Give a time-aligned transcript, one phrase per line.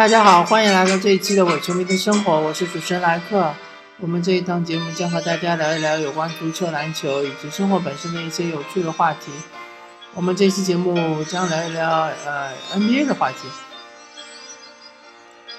[0.00, 3.52] 大家好，欢迎来到这一期的伪球迷的生活，我是主持人莱克。
[3.98, 9.30] 我们这一档节目将和大家聊一聊有关足球、篮球以及生活本身的一些有趣的话题。
[10.14, 13.36] 我们这期节目将聊一聊呃 NBA 的话题。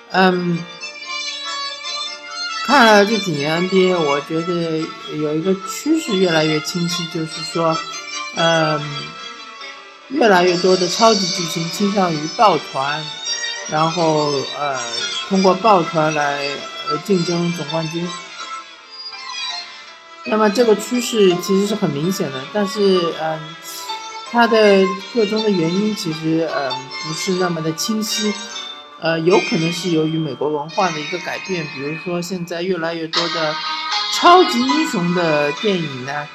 [0.10, 0.58] 嗯，
[2.66, 4.80] 看了这几年 NBA，我觉得
[5.18, 7.78] 有一个趋势越来越清晰，就是说，
[8.38, 8.82] 嗯，
[10.08, 13.06] 越来越多的超级巨星倾向于抱团。
[13.70, 14.78] 然后呃，
[15.30, 16.40] 通过抱团来
[16.90, 18.08] 呃竞争总冠军。
[20.26, 23.40] 那么这个趋势其实是很明显的，但是嗯，
[24.32, 26.72] 它的个中的原因其实嗯
[27.04, 28.34] 不是那么的清晰。
[29.00, 33.56] 呃，有可能是由于美国文化的一个改变，比如说现在越来越多的
[34.14, 36.28] 超级英雄的电影呢，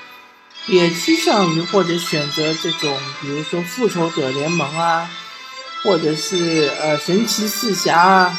[0.67, 5.09] 也趋向于或者选择这种，比如说复仇者联盟啊。
[5.87, 8.39] 或者是呃神奇四侠啊，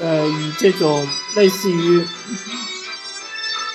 [0.00, 2.04] 呃以这种类似于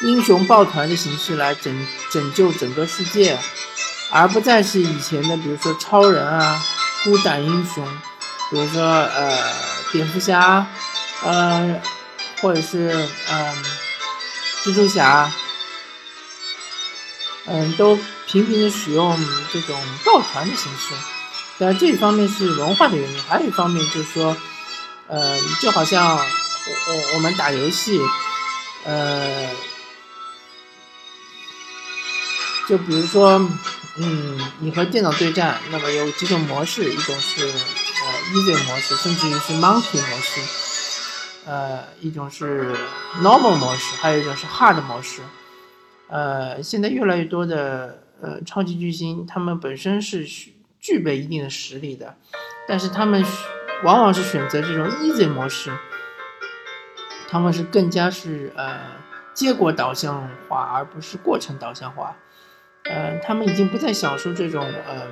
[0.02, 3.40] 英雄抱团的形式来拯拯救整个世界，
[4.10, 6.62] 而不再是以前的比如说超人啊
[7.06, 7.88] 孤胆英雄，
[8.50, 9.38] 比如说呃
[9.94, 10.68] 蝙蝠侠，
[11.24, 11.82] 呃
[12.42, 13.64] 或者是嗯
[14.64, 15.32] 蜘蛛侠，
[17.46, 19.18] 嗯都频频的使用
[19.54, 20.94] 这种抱团的形式。
[21.62, 24.36] 但这一方面是文化的原因，还有一方面就是说，
[25.08, 28.00] 呃，就好像我我我们打游戏，
[28.84, 29.48] 呃，
[32.68, 33.34] 就比如说，
[33.98, 37.54] 嗯，你和电脑对战，那么有几种模式，一种是呃
[38.34, 40.42] easy 模式，甚至于是 monkey 模式，
[41.46, 42.76] 呃，一种是
[43.22, 45.22] normal 模式，还有一种是 hard 模式。
[46.10, 50.56] 呃，现在越来越多的呃超级巨星，他们本身是需。
[50.82, 52.16] 具备一定的实力的，
[52.68, 53.24] 但是他们
[53.84, 55.72] 往往是选择这种 easy 模式，
[57.30, 58.80] 他们是更加是呃
[59.36, 62.18] 结果导向化，而不是过程导向化。
[62.86, 65.06] 呃，他们已经不再享受这种呃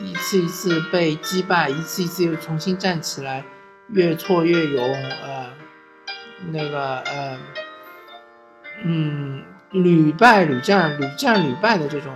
[0.00, 3.44] 一次一次被击败，一次一次又重新站起来，
[3.90, 5.46] 越挫越勇，呃，
[6.50, 7.38] 那个呃，
[8.82, 12.12] 嗯，屡败屡战，屡战屡败的这种。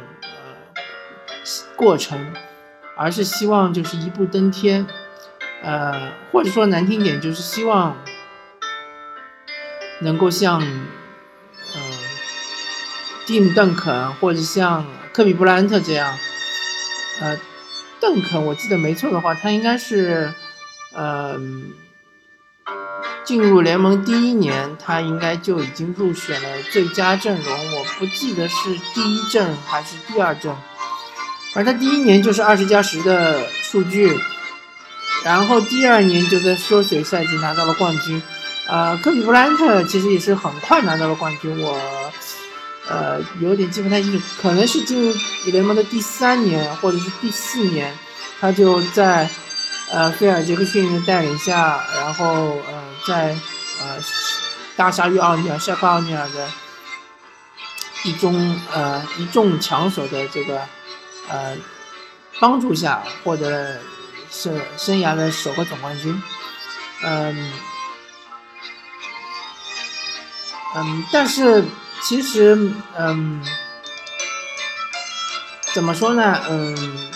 [1.77, 2.33] 过程，
[2.97, 4.87] 而是希望就是一步登天，
[5.63, 7.97] 呃，或者说难听点，就是希望
[10.01, 11.81] 能够像，嗯，
[13.27, 16.17] 蒂姆·邓肯或者像科比·布莱恩特这样，
[17.21, 17.39] 呃，
[18.01, 20.33] 邓肯我记得没错的话，他应该是，
[20.93, 21.39] 呃，
[23.25, 30.55] 进入联盟第一年，他应该就已经入选了最佳阵容，我不记得是第一阵还是第二阵。
[31.55, 34.13] 而他第一年就是二十加十的数据，
[35.25, 38.21] 然后第二年就在缩水赛季拿到了冠军。
[38.67, 41.79] 呃，科比布莱恩特其实也是很快拿到了冠军，我
[42.89, 45.15] 呃有点记不太清楚，可能是进入
[45.47, 47.97] 联盟的第三年或者是第四年，
[48.41, 49.31] 他就在
[49.93, 53.37] 呃菲尔杰克逊的带领下，然后呃在
[53.81, 53.97] 呃
[54.75, 56.49] 大鲨鱼奥尼尔、夏克奥尼尔的
[58.03, 60.61] 一中呃一众强手的这个。
[61.29, 61.57] 呃，
[62.41, 63.81] 帮助下获得了
[64.31, 66.23] 生生涯的首个总冠军，
[67.03, 67.53] 嗯
[70.77, 71.65] 嗯，但是
[72.03, 73.43] 其实嗯，
[75.73, 76.41] 怎么说呢？
[76.49, 77.11] 嗯，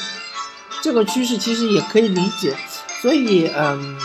[0.81, 2.57] 这个趋势其实也可以理解。
[3.03, 3.99] 所以嗯，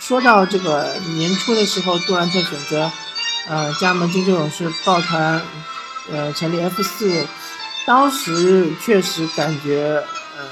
[0.00, 2.90] 说到这个年初的时候，杜兰特选择
[3.48, 5.40] 呃加盟金州勇士抱团，
[6.12, 7.26] 呃成立 F 四。
[7.86, 10.02] 当时确实感觉，
[10.36, 10.44] 呃，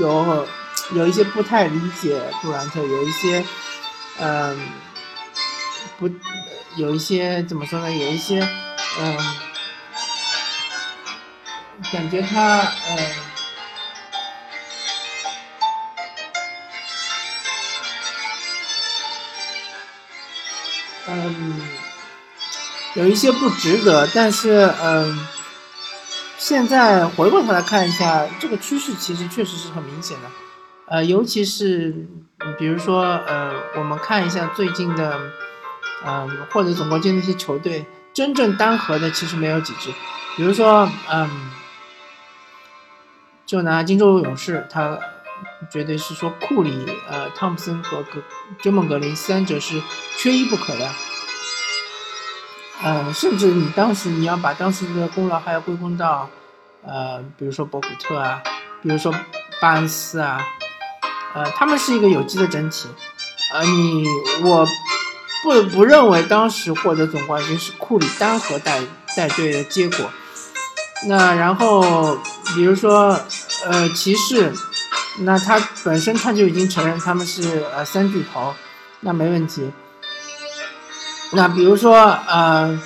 [0.00, 0.46] 有
[0.92, 3.44] 有一些不太理解杜兰特，有一些，
[4.18, 4.58] 嗯，
[5.96, 6.10] 不，
[6.76, 7.88] 有一些怎么说呢？
[7.88, 8.40] 有一些，
[9.00, 9.16] 嗯，
[11.92, 12.98] 感觉他，嗯，
[21.06, 21.62] 嗯，
[22.94, 25.28] 有一些不值得，但是，嗯。
[26.46, 30.28] 现在回过头来看一下，这个趋势其实确实是很明显的，
[30.88, 32.06] 呃，尤其是
[32.58, 35.18] 比如说，呃，我们看一下最近的，
[36.04, 39.88] 嗯，获得总冠军的一些球队，真正单核的其实没有几支，
[40.36, 41.30] 比如说，嗯，
[43.46, 44.98] 就拿金州勇士，他
[45.70, 48.22] 绝对是说库里、呃，汤普森和格
[48.58, 49.80] 追梦格林三者是
[50.18, 50.90] 缺一不可的。
[52.82, 56.28] 嗯，甚至你当时你要把当时的功劳还要归功到，
[56.84, 58.42] 呃，比如说博古特啊，
[58.82, 59.14] 比如说
[59.60, 60.44] 巴恩斯啊，
[61.34, 62.88] 呃，他们是一个有机的整体，
[63.52, 64.06] 呃，你
[64.42, 64.66] 我
[65.42, 68.82] 不不认为当时获得总冠军是库里单核带
[69.16, 70.10] 带队的结果。
[71.06, 72.18] 那然后
[72.54, 73.18] 比如说
[73.66, 74.52] 呃骑士，
[75.20, 78.54] 那他本身他就已经承认他们是呃三巨头，
[79.00, 79.70] 那没问题。
[81.34, 82.80] 那比如说呃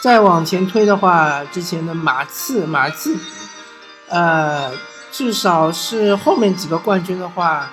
[0.00, 3.16] 再往前推的话，之前的马刺马刺，
[4.08, 4.70] 呃
[5.10, 7.70] 至少是后面几个冠军的话。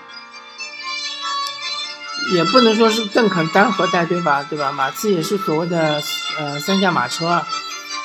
[2.31, 4.71] 也不能说是邓肯单核带队吧，对吧？
[4.71, 6.01] 马刺也是所谓的
[6.39, 7.43] 呃三驾马车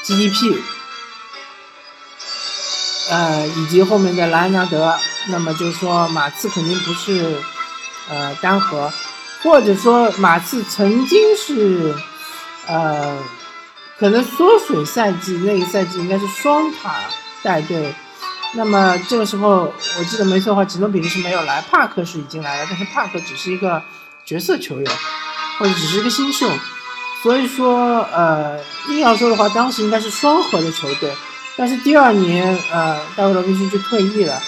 [0.02, 0.58] ，GDP，
[3.10, 4.92] 呃以及后面的莱昂纳德，
[5.28, 7.40] 那么就是说马刺肯定不是
[8.10, 8.92] 呃单核，
[9.42, 11.94] 或者说马刺曾经是
[12.66, 13.18] 呃
[13.98, 16.94] 可能缩水赛季那个赛季应该是双塔
[17.42, 17.94] 带队，
[18.54, 23.82] 那么这个时候我记得没错的话，吉诺比利是没有来，帕克是已经来了，但是帕克只是一个。
[24.28, 24.92] 角色球员，
[25.58, 26.46] 或者只是一个新秀，
[27.22, 28.58] 所以说，呃，
[28.90, 31.10] 硬要说的话，当时应该是双核的球队，
[31.56, 34.38] 但是第二年，呃，大卫罗宾逊就退役了，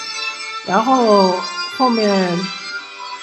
[0.66, 1.34] 然后
[1.78, 2.38] 后面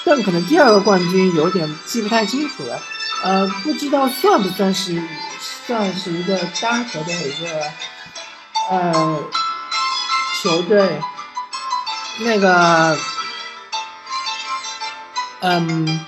[0.07, 2.81] 但可能第二个冠军有点记不太清楚了，
[3.23, 5.03] 呃，不知道算不算是
[5.67, 7.61] 算是一个单核的一个
[8.69, 9.23] 呃
[10.41, 11.01] 球队，
[12.19, 12.97] 那个，
[15.41, 16.05] 嗯。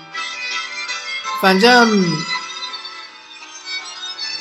[1.42, 2.04] 反正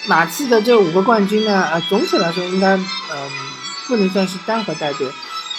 [0.06, 2.86] 马刺的这五个冠军呢，呃，总体来说应该，嗯，
[3.88, 5.08] 不能算是单核带队。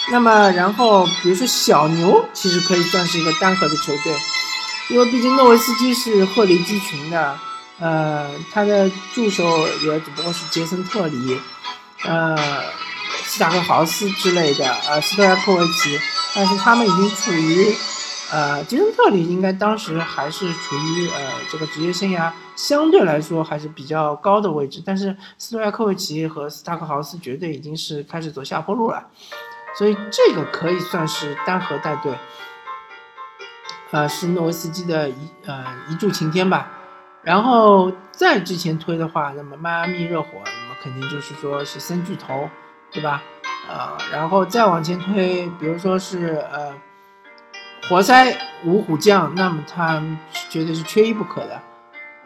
[0.09, 4.15] 那么，然后比如说小牛，其实可以算是一个单核的球队，
[4.89, 7.37] 因为毕竟诺维斯基是鹤立鸡群的，
[7.79, 11.39] 呃，他的助手也只不过是杰森特里，
[12.03, 12.35] 呃，
[13.25, 15.99] 斯塔克豪斯之类的，呃，斯特亚科维奇，
[16.35, 17.75] 但是他们已经处于。
[18.33, 21.19] 呃，杰森特里应该当时还是处于呃
[21.51, 29.05] 这个职业生涯相对来说还是比较高的位置，但是斯托亚科维奇和斯塔克豪斯绝对已经是开始走下坡路了，
[29.73, 32.13] 所以这个可以算是单核带队，
[33.91, 36.69] 呃，是诺维斯基的一呃一柱擎天吧。
[37.23, 42.49] 然后再之前推的话，那么迈阿密热火，那么肯定就是说是三巨头，
[42.91, 43.21] 对吧？
[43.69, 46.73] 呃，然后再往前推，比如说是呃。
[47.89, 50.01] 活塞五虎将，那么他
[50.49, 51.59] 绝对是缺一不可的，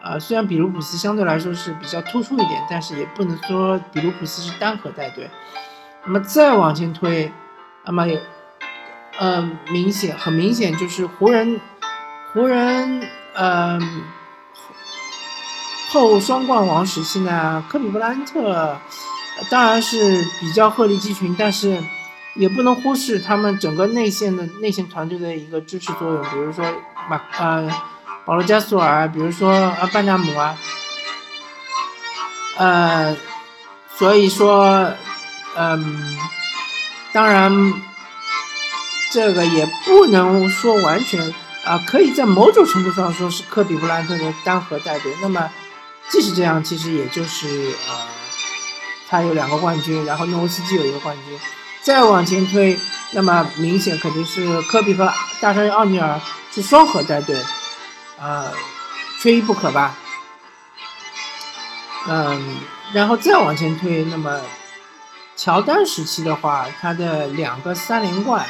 [0.02, 5.28] 啊，虽然比卢普斯相对来说是比较突出一点，但是也不能说比卢普斯是单核带队。
[6.06, 7.30] 那么再往前推，
[7.84, 8.18] 那么有，
[9.18, 11.60] 呃，明显很明显就是湖人，
[12.32, 14.02] 湖人，嗯，
[15.90, 18.76] 后双冠王时期呢，科比布莱恩特
[19.50, 21.82] 当然是比较鹤立鸡群，但是。
[22.38, 26.62] 也不能忽视他们整个内线的内线团队的一个支持作用，比如说
[27.08, 27.66] 马呃
[28.26, 29.50] 保罗加索尔，比如说
[29.80, 30.54] 呃班纳姆啊，
[32.58, 33.16] 呃，
[33.96, 34.92] 所以说
[35.56, 36.18] 嗯，
[37.12, 37.50] 当然
[39.10, 45.12] 这个也不能说完全啊，可以在某种程度上说是科比布兰特的单核带队。
[45.22, 45.50] 那么
[46.10, 48.06] 即使这样，其实也就是呃，
[49.08, 51.38] 他有两个冠军，然后诺维斯基有一个冠军。
[51.82, 52.78] 再往前推，
[53.12, 56.20] 那么明显肯定是科比和大山奥尼尔
[56.52, 57.40] 是双核带队，
[58.20, 58.52] 呃，
[59.22, 59.96] 缺一不可吧。
[62.08, 62.56] 嗯，
[62.92, 64.40] 然后再往前推，那么
[65.36, 68.44] 乔丹时期的话，他的两个三连冠，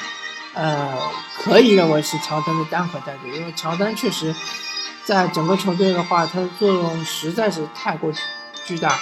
[0.55, 0.97] 呃，
[1.35, 4.35] 可以认为是乔丹的单核带队，因为乔丹确实
[5.05, 8.13] 在整个球队的话，他的作用实在是太过
[8.65, 8.97] 巨大，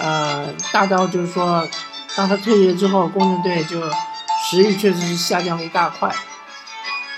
[0.00, 1.68] 呃，大到就是说。
[2.14, 3.80] 当他退役了之后，公牛队就
[4.44, 6.14] 实力确实是下降了一大块。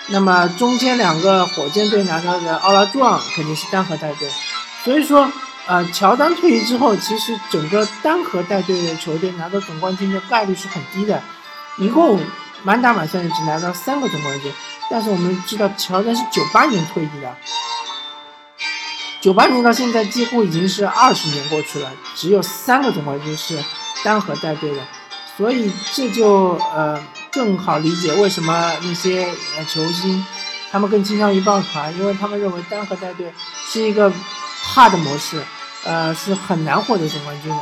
[0.06, 4.30] 那么中间两个火箭队拿到的奥拉朱旺肯定是单核带队，
[4.84, 5.28] 所以说，
[5.66, 11.22] 呃，乔丹退役之后，其实整个单核带队的球队拿到总冠军的概率是很低的，
[11.78, 12.20] 一共
[12.62, 14.52] 满打满算只拿到三个总冠军。
[14.90, 17.36] 但是我们知道，乔丹是九八年退役的，
[19.20, 23.58] 九八年到现在几乎已经是二十年过去了，只有三个总冠军是。
[24.04, 24.82] 单核带队的，
[25.34, 27.02] 所以这就呃
[27.32, 29.24] 更好理解为什么那些
[29.56, 30.22] 呃球星
[30.70, 33.32] 他们更倾向于抱团，因为他们认为单核带队
[33.66, 34.12] 是一个
[34.74, 35.40] hard 模式，
[35.84, 37.58] 呃是很难获得总冠军的。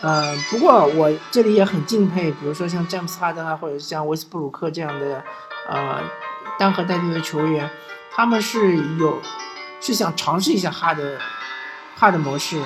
[0.00, 5.22] 呃，不过我这里也很敬佩，比如说像詹姆斯哈登啊，或者像威斯布鲁克这样的
[5.68, 6.00] 呃
[6.58, 7.68] 单核带队的球员，
[8.10, 9.20] 他们是有
[9.80, 11.18] 是想尝试一下 hard
[11.98, 12.62] hard 模式，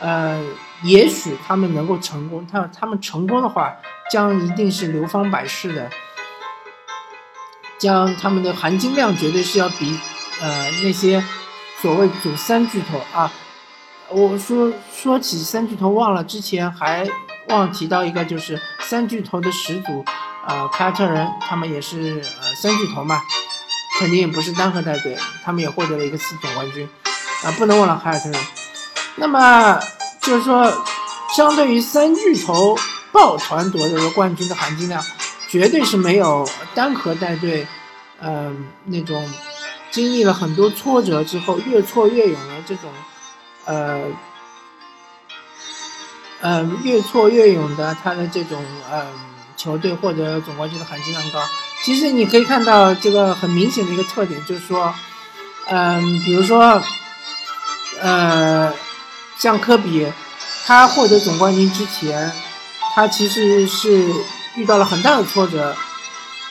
[0.00, 0.42] 呃。
[0.82, 3.76] 也许他们能够成功，他他们成功的话，
[4.10, 5.90] 将一定是流芳百世的，
[7.78, 10.00] 将他们的含金量绝对是要比
[10.40, 11.22] 呃那些
[11.80, 13.32] 所谓组三巨头啊。
[14.12, 17.08] 我说说起三巨头，忘了之前还
[17.48, 20.04] 忘提到一个，就是三巨头的始祖，
[20.48, 23.22] 呃，凯尔特人，他们也是呃三巨头嘛，
[24.00, 26.88] 肯定也不是单核带队，他们也获得了一个次总冠军，
[27.44, 28.40] 啊，不能忘了凯尔特人。
[29.14, 29.78] 那么
[30.22, 30.84] 就是说，
[31.36, 32.76] 相对于三巨头
[33.12, 35.00] 抱团夺得的冠军的含金量，
[35.48, 36.44] 绝对是没有
[36.74, 37.64] 单核带队，
[38.20, 39.24] 嗯，那种
[39.90, 42.90] 经历了很多挫折之后越挫越勇的这种。
[43.66, 44.00] 呃，
[46.40, 49.06] 嗯，越挫越勇的他的这种嗯
[49.56, 51.40] 球队获得总冠军的含金量高。
[51.84, 54.92] 其实你可以看到这个很明显的一个特点，就是说，
[55.66, 56.82] 嗯，比如说，
[58.00, 58.72] 呃，
[59.38, 60.10] 像科比，
[60.66, 62.32] 他获得总冠军之前，
[62.94, 64.12] 他其实是
[64.56, 65.76] 遇到了很大的挫折，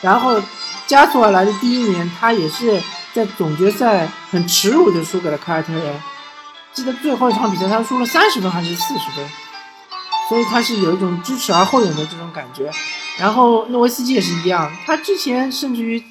[0.01, 0.41] 然后
[0.87, 2.81] 加索尔来的第一年，他也是
[3.13, 6.01] 在总决赛很耻辱的输给了凯尔特人。
[6.71, 9.27] 记得最后一场比赛，他输了三十分还是四十分，
[10.29, 12.71] 所以他是有一种知耻而后勇的这种感觉。
[13.17, 16.01] 然后诺维斯基也是一样，他之前甚至于，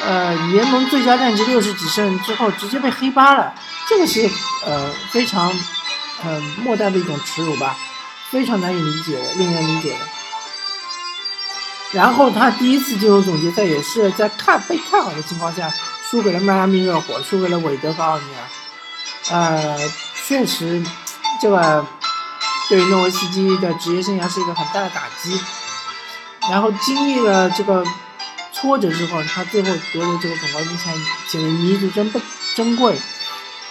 [0.00, 3.52] 呃，联盟最佳战绩六十几胜之后，直接被黑八了，
[3.88, 4.30] 这个是
[4.64, 5.52] 呃非常，
[6.24, 7.76] 呃莫大的一种耻辱吧，
[8.30, 9.98] 非常难以理解的，令人理解的。
[11.92, 15.70] 然后他第一次进入总决赛，也是在看被看好的情况下，
[16.10, 18.40] 输给了迈阿密热火，输给了韦德和奥尼尔。
[19.30, 19.78] 呃，
[20.26, 20.82] 确实，
[21.40, 21.84] 这个
[22.68, 25.38] 对诺维斯基的职业生涯是一个很大的打击。
[26.50, 27.84] 然后经历了这个
[28.54, 30.94] 挫折之后，他最后夺得这个总冠军才，
[31.28, 32.18] 显得弥足珍不
[32.56, 32.98] 珍贵。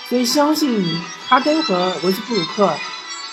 [0.08, 2.72] 所以相信哈登和维斯布鲁克，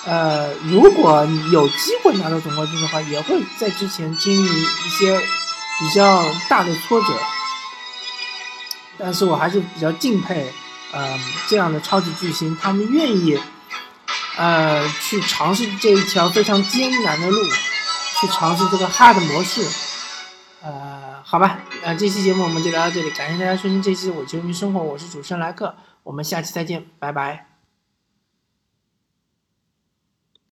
[0.06, 5.20] 呃，如果有机会拿到总冠军的话，也会在之前经历一些
[5.78, 7.08] 比较大的挫折。
[8.98, 10.52] 但是我还是比较敬佩。
[10.92, 13.36] 呃，这样的超级巨星，他们愿意，
[14.36, 17.42] 呃，去尝试这一条非常艰难的路，
[18.20, 19.66] 去尝试这个 hard 模式。
[20.62, 25.74] 呃，好吧，呃，这期节目我们就聊到这里，感谢大家收听这期《我球迷生活》，我是主持人莱克，
[26.04, 27.53] 我们下期再见，拜拜。